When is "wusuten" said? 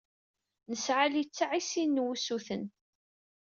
2.03-2.63